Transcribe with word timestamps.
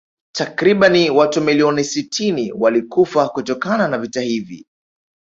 Takriban 0.35 1.09
watu 1.09 1.41
milioni 1.41 1.83
sitini 1.83 2.51
walikufa 2.51 3.29
kutokana 3.29 3.87
na 3.87 3.97
vita 3.97 4.21
hivi 4.21 4.65